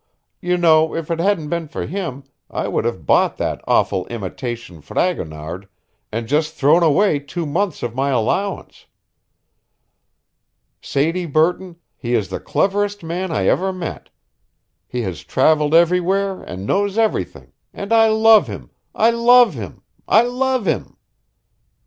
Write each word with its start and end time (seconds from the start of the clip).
You 0.41 0.57
know, 0.57 0.95
if 0.95 1.11
it 1.11 1.19
hadn't 1.19 1.49
been 1.49 1.67
for 1.67 1.85
him 1.85 2.23
I 2.49 2.67
would 2.67 2.85
have 2.85 3.05
bought 3.05 3.37
that 3.37 3.61
awful 3.67 4.07
imitation 4.07 4.81
Fragonard 4.81 5.67
and 6.11 6.27
just 6.27 6.55
thrown 6.55 6.81
away 6.81 7.19
two 7.19 7.45
months 7.45 7.83
of 7.83 7.93
my 7.93 8.09
allowance. 8.09 8.87
Sadie 10.81 11.27
Burton, 11.27 11.75
he 11.95 12.15
is 12.15 12.29
the 12.29 12.39
cleverest 12.39 13.03
man 13.03 13.31
I 13.31 13.45
ever 13.45 13.71
met. 13.71 14.09
He 14.87 15.03
has 15.03 15.23
travelled 15.23 15.75
everywhere 15.75 16.41
and 16.41 16.65
knows 16.65 16.97
everything, 16.97 17.51
and 17.71 17.93
I 17.93 18.07
love 18.07 18.47
him, 18.47 18.71
I 18.95 19.11
love 19.11 19.53
him, 19.53 19.83
I 20.07 20.23
love 20.23 20.65
him!" 20.65 20.97